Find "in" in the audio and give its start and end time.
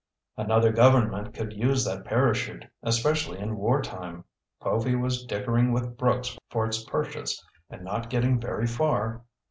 3.37-3.55